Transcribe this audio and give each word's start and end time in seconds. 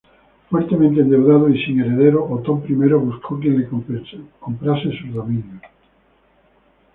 Fuertemente 0.49 1.01
endeudado 1.01 1.47
y 1.47 1.63
sin 1.63 1.79
heredero, 1.79 2.27
Otón 2.27 2.63
I 2.67 2.73
buscó 2.73 3.39
quien 3.39 3.59
le 3.59 3.67
comprase 3.69 4.89
sus 4.97 5.13
dominios. 5.13 5.61